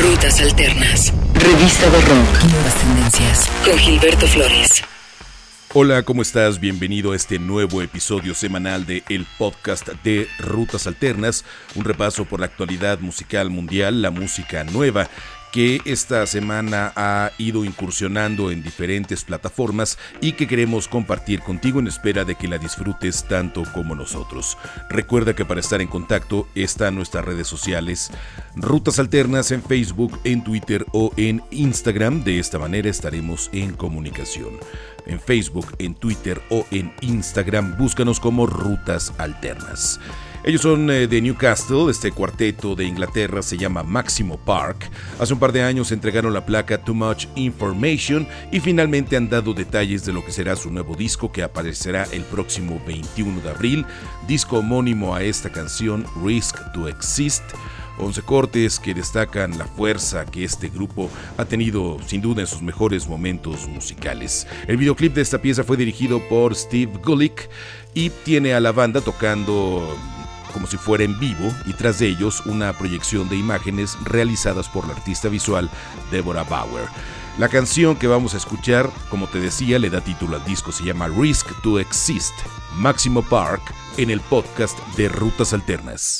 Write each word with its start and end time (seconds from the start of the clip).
Rutas 0.00 0.40
Alternas. 0.40 1.12
Revista 1.34 1.90
de 1.90 2.00
Rock. 2.02 2.44
Nuevas 2.52 2.74
tendencias. 2.76 3.50
Con 3.64 3.76
Gilberto 3.76 4.28
Flores. 4.28 4.84
Hola, 5.74 6.04
¿cómo 6.04 6.22
estás? 6.22 6.60
Bienvenido 6.60 7.12
a 7.12 7.16
este 7.16 7.40
nuevo 7.40 7.82
episodio 7.82 8.32
semanal 8.34 8.86
de 8.86 9.02
el 9.08 9.26
podcast 9.38 9.88
de 10.04 10.28
Rutas 10.38 10.86
Alternas, 10.86 11.44
un 11.74 11.84
repaso 11.84 12.26
por 12.26 12.38
la 12.38 12.46
actualidad 12.46 13.00
musical 13.00 13.50
mundial, 13.50 14.00
la 14.00 14.12
música 14.12 14.62
nueva 14.62 15.10
que 15.52 15.80
esta 15.84 16.26
semana 16.26 16.92
ha 16.96 17.30
ido 17.38 17.64
incursionando 17.64 18.50
en 18.50 18.62
diferentes 18.62 19.24
plataformas 19.24 19.98
y 20.20 20.32
que 20.32 20.46
queremos 20.46 20.88
compartir 20.88 21.40
contigo 21.40 21.80
en 21.80 21.86
espera 21.86 22.24
de 22.24 22.34
que 22.34 22.48
la 22.48 22.58
disfrutes 22.58 23.24
tanto 23.24 23.62
como 23.72 23.94
nosotros. 23.94 24.58
Recuerda 24.90 25.34
que 25.34 25.44
para 25.44 25.60
estar 25.60 25.80
en 25.80 25.88
contacto 25.88 26.48
están 26.54 26.94
nuestras 26.94 27.24
redes 27.24 27.46
sociales, 27.46 28.10
Rutas 28.56 28.98
Alternas 28.98 29.50
en 29.50 29.62
Facebook, 29.62 30.18
en 30.24 30.44
Twitter 30.44 30.84
o 30.92 31.12
en 31.16 31.42
Instagram. 31.50 32.24
De 32.24 32.38
esta 32.38 32.58
manera 32.58 32.88
estaremos 32.88 33.50
en 33.52 33.72
comunicación. 33.72 34.58
En 35.06 35.20
Facebook, 35.20 35.74
en 35.78 35.94
Twitter 35.94 36.40
o 36.50 36.66
en 36.70 36.92
Instagram, 37.00 37.78
búscanos 37.78 38.20
como 38.20 38.46
Rutas 38.46 39.12
Alternas. 39.18 40.00
Ellos 40.48 40.62
son 40.62 40.88
eh, 40.88 41.06
de 41.06 41.20
Newcastle, 41.20 41.90
este 41.90 42.10
cuarteto 42.10 42.74
de 42.74 42.86
Inglaterra 42.86 43.42
se 43.42 43.58
llama 43.58 43.82
Maximo 43.82 44.38
Park. 44.38 44.90
Hace 45.20 45.34
un 45.34 45.38
par 45.38 45.52
de 45.52 45.62
años 45.62 45.92
entregaron 45.92 46.32
la 46.32 46.46
placa 46.46 46.82
Too 46.82 46.94
Much 46.94 47.26
Information 47.34 48.26
y 48.50 48.58
finalmente 48.58 49.18
han 49.18 49.28
dado 49.28 49.52
detalles 49.52 50.06
de 50.06 50.14
lo 50.14 50.24
que 50.24 50.32
será 50.32 50.56
su 50.56 50.70
nuevo 50.70 50.96
disco 50.96 51.30
que 51.30 51.42
aparecerá 51.42 52.04
el 52.12 52.22
próximo 52.22 52.80
21 52.86 53.42
de 53.42 53.50
abril, 53.50 53.86
disco 54.26 54.60
homónimo 54.60 55.14
a 55.14 55.22
esta 55.22 55.52
canción 55.52 56.06
Risk 56.24 56.56
to 56.72 56.88
Exist. 56.88 57.42
11 57.98 58.22
cortes 58.22 58.80
que 58.80 58.94
destacan 58.94 59.58
la 59.58 59.66
fuerza 59.66 60.24
que 60.24 60.44
este 60.44 60.70
grupo 60.70 61.10
ha 61.36 61.44
tenido 61.44 61.98
sin 62.06 62.22
duda 62.22 62.40
en 62.40 62.46
sus 62.46 62.62
mejores 62.62 63.06
momentos 63.06 63.68
musicales. 63.68 64.46
El 64.66 64.78
videoclip 64.78 65.12
de 65.12 65.20
esta 65.20 65.42
pieza 65.42 65.62
fue 65.62 65.76
dirigido 65.76 66.26
por 66.26 66.54
Steve 66.54 66.92
Gulick 67.04 67.50
y 67.92 68.08
tiene 68.08 68.54
a 68.54 68.60
la 68.60 68.72
banda 68.72 69.02
tocando 69.02 69.84
como 70.48 70.66
si 70.66 70.76
fuera 70.76 71.04
en 71.04 71.18
vivo 71.18 71.52
y 71.66 71.72
tras 71.72 71.98
de 71.98 72.08
ellos 72.08 72.42
una 72.46 72.72
proyección 72.72 73.28
de 73.28 73.36
imágenes 73.36 73.96
realizadas 74.04 74.68
por 74.68 74.86
la 74.86 74.94
artista 74.94 75.28
visual 75.28 75.70
Deborah 76.10 76.44
Bauer. 76.44 76.88
La 77.38 77.48
canción 77.48 77.96
que 77.96 78.08
vamos 78.08 78.34
a 78.34 78.38
escuchar, 78.38 78.90
como 79.10 79.28
te 79.28 79.38
decía, 79.38 79.78
le 79.78 79.90
da 79.90 80.00
título 80.00 80.36
al 80.36 80.44
disco, 80.44 80.72
se 80.72 80.84
llama 80.84 81.06
Risk 81.08 81.46
to 81.62 81.78
Exist, 81.78 82.34
Máximo 82.74 83.22
Park, 83.22 83.62
en 83.96 84.10
el 84.10 84.20
podcast 84.20 84.78
de 84.96 85.08
Rutas 85.08 85.52
Alternas. 85.52 86.18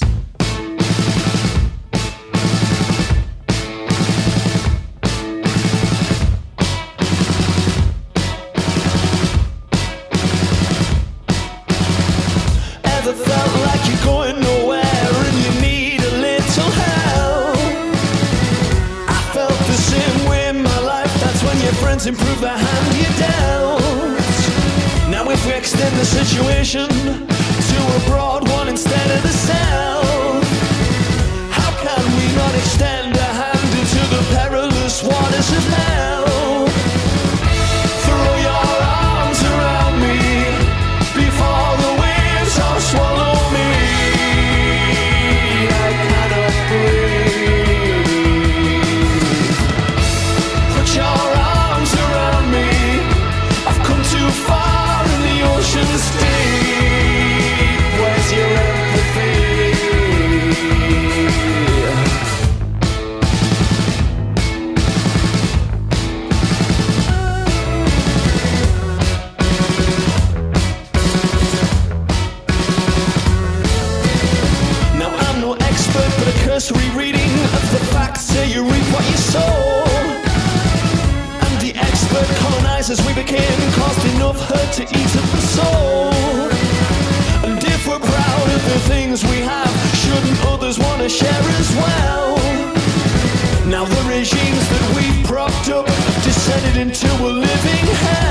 Up 95.49 95.87
descended 96.23 96.77
into 96.81 97.07
a 97.07 97.31
living 97.31 97.87
hell. 97.87 98.28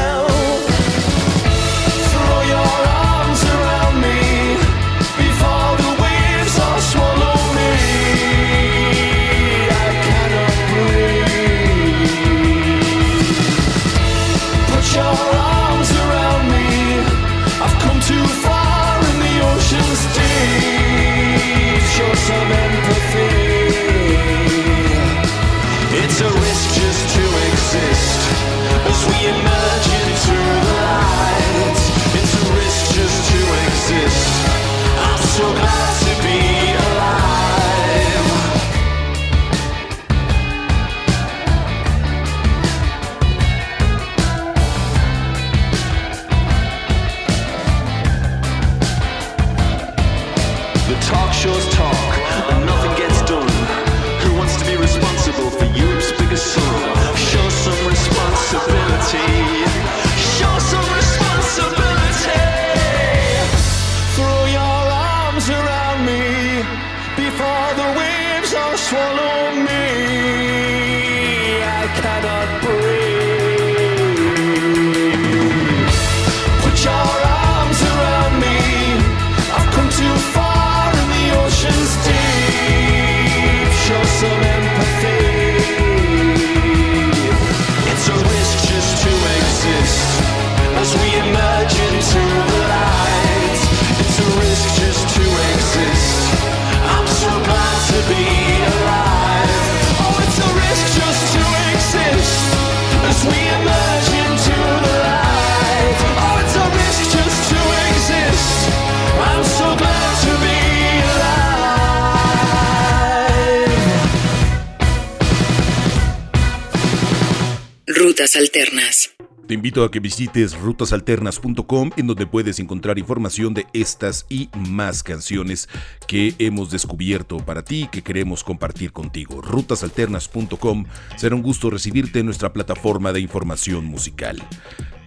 Alternas. 118.20 119.12
Te 119.48 119.54
invito 119.54 119.84
a 119.84 119.92
que 119.92 120.00
visites 120.00 120.58
rutasalternas.com 120.58 121.92
en 121.96 122.08
donde 122.08 122.26
puedes 122.26 122.60
encontrar 122.60 122.98
información 122.98 123.54
de 123.54 123.68
estas 123.74 124.26
y 124.28 124.50
más 124.58 125.04
canciones 125.04 125.70
que 126.08 126.34
hemos 126.40 126.72
descubierto 126.72 127.38
para 127.38 127.64
ti 127.64 127.84
y 127.84 127.88
que 127.88 128.02
queremos 128.02 128.44
compartir 128.44 128.92
contigo. 128.92 129.42
rutasalternas.com 129.42 130.86
será 131.16 131.36
un 131.36 131.44
gusto 131.44 131.70
recibirte 131.70 132.20
en 132.20 132.26
nuestra 132.26 132.52
plataforma 132.52 133.14
de 133.14 133.20
información 133.20 133.86
musical. 133.86 134.42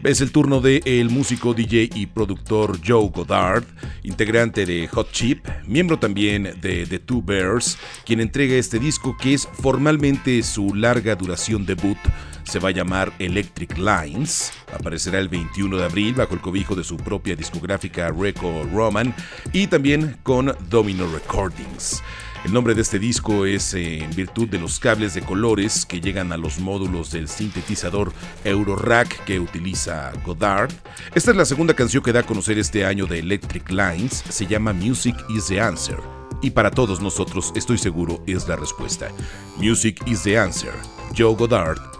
Es 0.04 0.22
el 0.22 0.32
turno 0.32 0.60
de 0.60 0.80
el 0.86 1.10
músico 1.10 1.52
DJ 1.52 1.90
y 1.94 2.06
productor 2.06 2.78
Joe 2.86 3.10
Goddard, 3.10 3.64
integrante 4.04 4.64
de 4.64 4.88
Hot 4.88 5.10
Chip, 5.12 5.46
miembro 5.66 5.98
también 5.98 6.54
de 6.62 6.86
The 6.86 7.00
Two 7.00 7.22
Bears, 7.22 7.76
quien 8.06 8.20
entrega 8.20 8.54
este 8.54 8.78
disco 8.78 9.16
que 9.20 9.34
es 9.34 9.46
formalmente 9.52 10.42
su 10.42 10.74
larga 10.74 11.16
duración 11.16 11.66
debut 11.66 11.98
se 12.44 12.58
va 12.58 12.70
a 12.70 12.72
llamar 12.72 13.12
Electric 13.18 13.78
Lines. 13.78 14.52
Aparecerá 14.72 15.18
el 15.18 15.28
21 15.28 15.76
de 15.76 15.84
abril 15.84 16.14
bajo 16.14 16.34
el 16.34 16.40
cobijo 16.40 16.74
de 16.74 16.84
su 16.84 16.96
propia 16.96 17.36
discográfica 17.36 18.10
Record 18.10 18.72
Roman 18.72 19.14
y 19.52 19.66
también 19.66 20.16
con 20.22 20.54
Domino 20.68 21.06
Recordings. 21.12 22.02
El 22.44 22.54
nombre 22.54 22.74
de 22.74 22.80
este 22.80 22.98
disco 22.98 23.44
es 23.44 23.74
eh, 23.74 24.02
en 24.02 24.10
virtud 24.16 24.48
de 24.48 24.58
los 24.58 24.80
cables 24.80 25.12
de 25.12 25.20
colores 25.20 25.84
que 25.84 26.00
llegan 26.00 26.32
a 26.32 26.38
los 26.38 26.58
módulos 26.58 27.10
del 27.10 27.28
sintetizador 27.28 28.14
Eurorack 28.44 29.24
que 29.24 29.38
utiliza 29.38 30.10
Goddard. 30.24 30.72
Esta 31.14 31.32
es 31.32 31.36
la 31.36 31.44
segunda 31.44 31.74
canción 31.74 32.02
que 32.02 32.12
da 32.12 32.20
a 32.20 32.26
conocer 32.26 32.58
este 32.58 32.86
año 32.86 33.04
de 33.06 33.18
Electric 33.18 33.70
Lines, 33.70 34.24
se 34.28 34.46
llama 34.46 34.72
Music 34.72 35.14
is 35.28 35.48
the 35.48 35.60
Answer. 35.60 35.98
Y 36.40 36.50
para 36.50 36.70
todos 36.70 37.02
nosotros, 37.02 37.52
estoy 37.54 37.76
seguro, 37.76 38.22
es 38.26 38.48
la 38.48 38.56
respuesta. 38.56 39.10
Music 39.58 40.00
is 40.06 40.22
the 40.22 40.38
Answer. 40.38 40.72
Joe 41.14 41.34
Goddard 41.34 41.99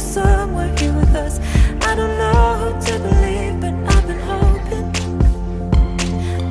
you 0.00 0.12
somewhere 0.12 0.74
here 0.78 0.92
with 0.92 1.14
us. 1.14 1.38
I 1.86 1.94
don't 1.94 2.16
know 2.18 2.54
who 2.60 2.68
to 2.86 2.98
believe, 2.98 3.60
but 3.60 3.74
I've 3.92 4.06
been 4.06 4.20
hoping 4.20 4.86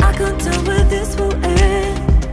I 0.01 0.13
can't 0.13 0.39
tell 0.41 0.63
where 0.65 0.83
this 0.85 1.15
will 1.17 1.33
end. 1.43 2.23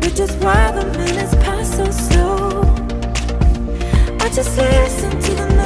But 0.00 0.14
just 0.14 0.38
why 0.42 0.72
the 0.72 0.84
minutes 0.98 1.34
pass 1.44 1.76
so 1.76 1.90
slow? 1.90 2.62
I 4.20 4.28
just 4.28 4.56
listen 4.58 5.10
to 5.10 5.34
the. 5.34 5.65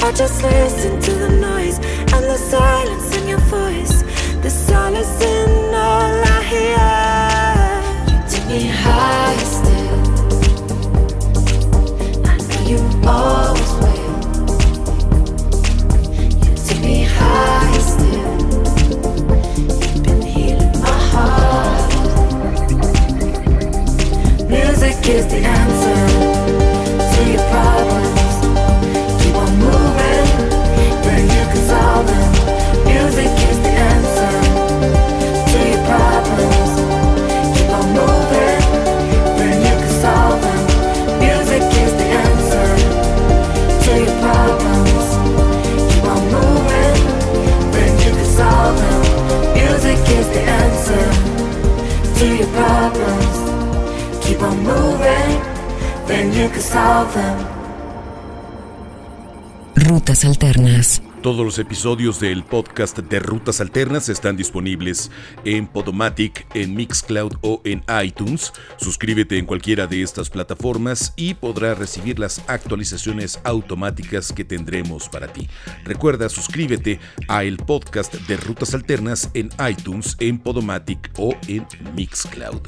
I 0.00 0.12
just 0.12 0.42
listen 0.42 1.00
to 1.00 1.10
the 1.12 1.28
noise 1.28 1.78
and 2.14 2.24
the 2.24 2.38
silence 2.38 3.16
in 3.16 3.28
your 3.28 3.40
voice. 3.40 4.02
The 4.42 4.50
silence 4.50 5.20
in 5.22 5.74
all 5.74 6.22
I 6.24 6.42
hear. 6.52 6.78
You 8.08 8.18
take 8.30 8.46
me 8.48 8.68
higher 8.68 9.44
still. 9.56 9.98
I 12.26 12.36
know 12.48 12.60
you 12.70 12.78
always 13.06 13.72
will. 13.82 14.18
You 16.44 16.52
take 16.64 16.82
me 16.82 17.02
higher 17.04 17.80
still. 17.80 18.36
You've 19.94 20.02
been 20.04 20.22
healing 20.22 20.72
my 20.80 20.98
heart. 21.10 21.90
Music 24.48 24.96
is 25.08 25.26
the 25.26 25.40
answer. 25.44 26.17
Rutas 59.74 60.24
Alternas. 60.24 61.02
Todos 61.22 61.44
los 61.44 61.58
episodios 61.58 62.20
del 62.20 62.44
podcast 62.44 62.96
de 62.96 63.18
Rutas 63.18 63.60
Alternas 63.60 64.08
están 64.08 64.36
disponibles 64.36 65.10
en 65.44 65.66
Podomatic, 65.66 66.46
en 66.54 66.76
Mixcloud 66.76 67.32
o 67.40 67.60
en 67.64 67.82
iTunes. 68.04 68.52
Suscríbete 68.76 69.36
en 69.36 69.44
cualquiera 69.44 69.88
de 69.88 70.02
estas 70.02 70.30
plataformas 70.30 71.14
y 71.16 71.34
podrás 71.34 71.76
recibir 71.76 72.20
las 72.20 72.48
actualizaciones 72.48 73.40
automáticas 73.42 74.32
que 74.32 74.44
tendremos 74.44 75.08
para 75.08 75.26
ti. 75.26 75.48
Recuerda, 75.84 76.28
suscríbete 76.28 77.00
a 77.26 77.42
el 77.42 77.56
podcast 77.56 78.14
de 78.14 78.36
Rutas 78.36 78.72
Alternas 78.74 79.28
en 79.34 79.50
iTunes, 79.68 80.16
en 80.20 80.38
Podomatic 80.38 81.10
o 81.18 81.34
en 81.48 81.66
Mixcloud. 81.96 82.62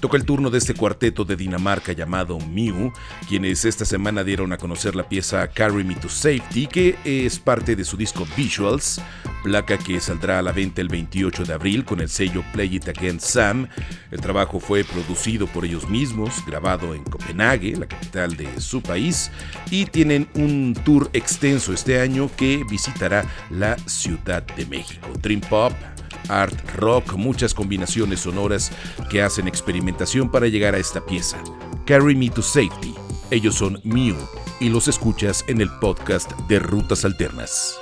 Toca 0.00 0.18
el 0.18 0.26
turno 0.26 0.50
de 0.50 0.58
este 0.58 0.74
cuarteto 0.74 1.24
de 1.24 1.36
Dinamarca 1.36 1.92
llamado 1.92 2.38
Mew, 2.38 2.92
quienes 3.26 3.64
esta 3.64 3.86
semana 3.86 4.24
dieron 4.24 4.52
a 4.52 4.58
conocer 4.58 4.94
la 4.94 5.08
pieza 5.08 5.48
Carry 5.48 5.84
Me 5.84 5.94
to 5.94 6.10
Safety, 6.10 6.66
que 6.66 6.98
es 7.04 7.38
parte 7.38 7.74
de 7.74 7.84
su 7.84 7.93
disco 7.96 8.26
Visuals, 8.36 9.00
placa 9.42 9.78
que 9.78 10.00
saldrá 10.00 10.38
a 10.38 10.42
la 10.42 10.52
venta 10.52 10.80
el 10.80 10.88
28 10.88 11.44
de 11.44 11.52
abril 11.52 11.84
con 11.84 12.00
el 12.00 12.08
sello 12.08 12.42
Play 12.52 12.76
It 12.76 12.88
Again 12.88 13.20
Sam. 13.20 13.68
El 14.10 14.20
trabajo 14.20 14.60
fue 14.60 14.84
producido 14.84 15.46
por 15.46 15.64
ellos 15.64 15.88
mismos, 15.88 16.44
grabado 16.46 16.94
en 16.94 17.04
Copenhague, 17.04 17.76
la 17.76 17.86
capital 17.86 18.36
de 18.36 18.60
su 18.60 18.82
país, 18.82 19.30
y 19.70 19.86
tienen 19.86 20.28
un 20.34 20.76
tour 20.84 21.10
extenso 21.12 21.72
este 21.72 22.00
año 22.00 22.30
que 22.36 22.64
visitará 22.70 23.24
la 23.50 23.76
Ciudad 23.86 24.42
de 24.42 24.66
México. 24.66 25.08
Dream 25.20 25.40
Pop, 25.42 25.72
art 26.28 26.54
rock, 26.76 27.14
muchas 27.14 27.54
combinaciones 27.54 28.20
sonoras 28.20 28.72
que 29.10 29.22
hacen 29.22 29.48
experimentación 29.48 30.30
para 30.30 30.48
llegar 30.48 30.74
a 30.74 30.78
esta 30.78 31.04
pieza. 31.04 31.38
Carry 31.86 32.14
Me 32.14 32.30
to 32.30 32.42
Safety. 32.42 32.94
Ellos 33.30 33.56
son 33.56 33.80
Mew 33.84 34.16
y 34.60 34.68
los 34.68 34.88
escuchas 34.88 35.44
en 35.48 35.60
el 35.60 35.70
podcast 35.80 36.32
de 36.48 36.58
Rutas 36.58 37.04
Alternas. 37.04 37.78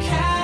Carry 0.00 0.37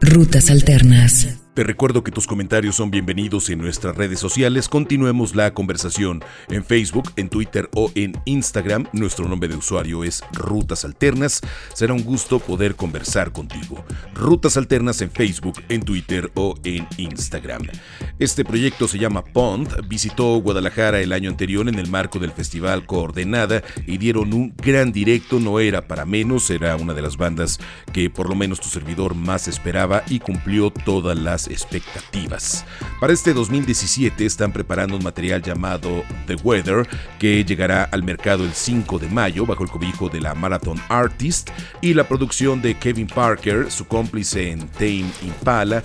Rutas 0.00 0.50
Alternas. 0.50 1.41
Te 1.54 1.64
recuerdo 1.64 2.02
que 2.02 2.10
tus 2.10 2.26
comentarios 2.26 2.76
son 2.76 2.90
bienvenidos 2.90 3.50
en 3.50 3.58
nuestras 3.58 3.94
redes 3.94 4.18
sociales. 4.18 4.70
Continuemos 4.70 5.36
la 5.36 5.52
conversación 5.52 6.24
en 6.48 6.64
Facebook, 6.64 7.12
en 7.16 7.28
Twitter 7.28 7.68
o 7.74 7.92
en 7.94 8.14
Instagram. 8.24 8.88
Nuestro 8.94 9.28
nombre 9.28 9.50
de 9.50 9.56
usuario 9.56 10.02
es 10.02 10.24
Rutas 10.32 10.86
Alternas. 10.86 11.42
Será 11.74 11.92
un 11.92 12.04
gusto 12.04 12.38
poder 12.38 12.74
conversar 12.74 13.32
contigo. 13.32 13.84
Rutas 14.14 14.56
Alternas 14.56 15.02
en 15.02 15.10
Facebook, 15.10 15.62
en 15.68 15.82
Twitter 15.82 16.32
o 16.36 16.54
en 16.64 16.88
Instagram. 16.96 17.64
Este 18.18 18.46
proyecto 18.46 18.88
se 18.88 18.98
llama 18.98 19.22
Pond. 19.22 19.86
Visitó 19.86 20.36
Guadalajara 20.36 21.00
el 21.00 21.12
año 21.12 21.28
anterior 21.28 21.68
en 21.68 21.78
el 21.78 21.90
marco 21.90 22.18
del 22.18 22.32
festival 22.32 22.86
Coordenada 22.86 23.62
y 23.86 23.98
dieron 23.98 24.32
un 24.32 24.54
gran 24.56 24.90
directo. 24.90 25.38
No 25.38 25.60
era 25.60 25.86
para 25.86 26.06
menos, 26.06 26.48
era 26.48 26.76
una 26.76 26.94
de 26.94 27.02
las 27.02 27.18
bandas 27.18 27.60
que 27.92 28.08
por 28.08 28.30
lo 28.30 28.34
menos 28.34 28.58
tu 28.58 28.70
servidor 28.70 29.14
más 29.14 29.48
esperaba 29.48 30.02
y 30.08 30.18
cumplió 30.18 30.70
todas 30.70 31.18
las 31.18 31.41
expectativas. 31.48 32.64
Para 33.00 33.12
este 33.12 33.32
2017 33.34 34.24
están 34.24 34.52
preparando 34.52 34.96
un 34.96 35.04
material 35.04 35.42
llamado 35.42 36.04
The 36.26 36.36
Weather 36.36 36.88
que 37.18 37.44
llegará 37.44 37.84
al 37.84 38.02
mercado 38.02 38.44
el 38.44 38.52
5 38.52 38.98
de 38.98 39.08
mayo 39.08 39.46
bajo 39.46 39.64
el 39.64 39.70
cobijo 39.70 40.08
de 40.08 40.20
la 40.20 40.34
Marathon 40.34 40.80
Artist 40.88 41.50
y 41.80 41.94
la 41.94 42.08
producción 42.08 42.62
de 42.62 42.78
Kevin 42.78 43.06
Parker, 43.06 43.70
su 43.70 43.86
cómplice 43.86 44.50
en 44.50 44.68
Tame 44.68 45.10
Impala 45.22 45.82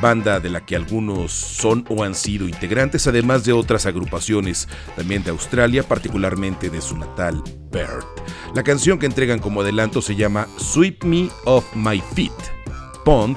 banda 0.00 0.40
de 0.40 0.50
la 0.50 0.64
que 0.64 0.76
algunos 0.76 1.32
son 1.32 1.84
o 1.88 2.04
han 2.04 2.14
sido 2.14 2.48
integrantes, 2.48 3.06
además 3.06 3.44
de 3.44 3.52
otras 3.52 3.86
agrupaciones 3.86 4.68
también 4.96 5.22
de 5.22 5.30
Australia, 5.30 5.82
particularmente 5.82 6.70
de 6.70 6.80
su 6.80 6.96
natal 6.96 7.42
Perth. 7.70 8.06
La 8.54 8.62
canción 8.62 8.98
que 8.98 9.06
entregan 9.06 9.38
como 9.38 9.60
adelanto 9.60 10.02
se 10.02 10.16
llama 10.16 10.48
Sweep 10.58 11.04
Me 11.04 11.28
Off 11.44 11.74
My 11.74 12.02
Feet. 12.14 12.32
Pond 13.04 13.36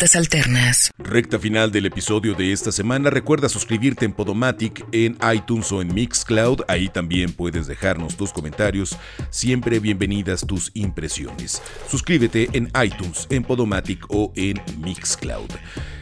Alternas. 0.00 0.90
Recta 0.96 1.38
final 1.38 1.70
del 1.70 1.84
episodio 1.84 2.34
de 2.34 2.52
esta 2.52 2.72
semana. 2.72 3.10
Recuerda 3.10 3.50
suscribirte 3.50 4.06
en 4.06 4.12
Podomatic, 4.12 4.86
en 4.92 5.18
iTunes 5.34 5.70
o 5.72 5.82
en 5.82 5.92
Mixcloud. 5.92 6.62
Ahí 6.68 6.88
también 6.88 7.32
puedes 7.32 7.66
dejarnos 7.66 8.16
tus 8.16 8.32
comentarios. 8.32 8.96
Siempre 9.28 9.78
bienvenidas 9.78 10.46
tus 10.46 10.70
impresiones. 10.72 11.60
Suscríbete 11.86 12.48
en 12.54 12.72
iTunes, 12.82 13.26
en 13.28 13.42
Podomatic 13.42 14.06
o 14.08 14.32
en 14.36 14.58
Mixcloud. 14.78 15.50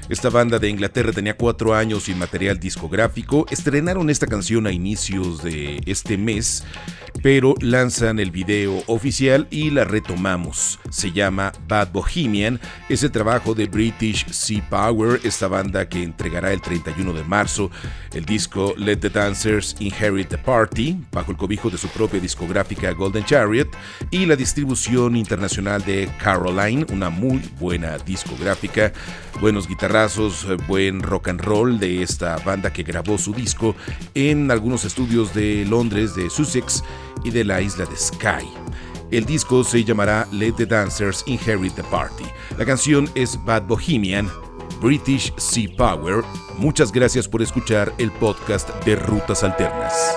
Esta 0.08 0.30
banda 0.30 0.58
de 0.58 0.70
Inglaterra 0.70 1.12
tenía 1.12 1.36
cuatro 1.36 1.74
años 1.74 2.04
sin 2.04 2.18
material 2.18 2.58
discográfico. 2.58 3.44
Estrenaron 3.50 4.08
esta 4.08 4.26
canción 4.26 4.66
a 4.66 4.72
inicios 4.72 5.42
de 5.42 5.82
este 5.84 6.16
mes, 6.16 6.64
pero 7.22 7.54
lanzan 7.60 8.18
el 8.18 8.30
video 8.30 8.82
oficial 8.86 9.46
y 9.50 9.68
la 9.68 9.84
retomamos. 9.84 10.78
Se 10.88 11.12
llama 11.12 11.52
Bad 11.68 11.92
Bohemian. 11.92 12.58
Es 12.88 13.02
el 13.02 13.10
trabajo 13.10 13.54
de 13.54 13.66
British 13.66 14.26
Sea 14.30 14.66
Power, 14.70 15.20
esta 15.24 15.46
banda 15.46 15.86
que 15.86 16.02
entregará 16.02 16.54
el 16.54 16.62
31 16.62 17.12
de 17.12 17.24
marzo 17.24 17.70
el 18.14 18.24
disco 18.24 18.74
Let 18.76 18.96
the 18.96 19.10
Dancers 19.10 19.76
Inherit 19.78 20.28
the 20.28 20.38
Party, 20.38 20.96
bajo 21.12 21.30
el 21.30 21.36
cobijo 21.36 21.70
de 21.70 21.78
su 21.78 21.88
propia 21.88 22.20
discográfica 22.20 22.92
Golden 22.92 23.24
Chariot, 23.24 23.68
y 24.10 24.26
la 24.26 24.36
distribución 24.36 25.16
internacional 25.16 25.84
de 25.84 26.10
Caroline, 26.18 26.86
una 26.90 27.10
muy 27.10 27.42
buena 27.60 27.98
discográfica. 27.98 28.92
Buenos 29.40 29.68
guitarrazos, 29.98 30.46
buen 30.68 31.02
rock 31.02 31.26
and 31.28 31.40
roll 31.40 31.76
de 31.76 32.02
esta 32.02 32.36
banda 32.38 32.72
que 32.72 32.84
grabó 32.84 33.18
su 33.18 33.32
disco 33.32 33.74
en 34.14 34.48
algunos 34.48 34.84
estudios 34.84 35.34
de 35.34 35.64
Londres, 35.68 36.14
de 36.14 36.30
Sussex 36.30 36.84
y 37.24 37.30
de 37.30 37.44
la 37.44 37.60
isla 37.60 37.84
de 37.84 37.96
Skye. 37.96 38.48
El 39.10 39.24
disco 39.24 39.64
se 39.64 39.82
llamará 39.82 40.28
Let 40.30 40.52
the 40.52 40.66
Dancers 40.66 41.24
Inherit 41.26 41.74
the 41.74 41.82
Party. 41.82 42.24
La 42.56 42.64
canción 42.64 43.10
es 43.16 43.42
Bad 43.44 43.64
Bohemian, 43.64 44.30
British 44.80 45.32
Sea 45.36 45.68
Power. 45.76 46.22
Muchas 46.58 46.92
gracias 46.92 47.26
por 47.26 47.42
escuchar 47.42 47.92
el 47.98 48.12
podcast 48.12 48.68
de 48.84 48.94
Rutas 48.94 49.42
Alternas. 49.42 50.16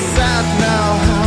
sad 0.00 0.60
now. 0.60 1.19